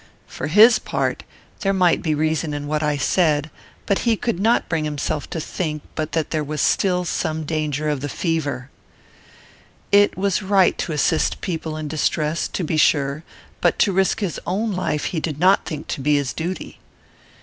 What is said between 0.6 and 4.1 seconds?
part, there might be reason in what I said, but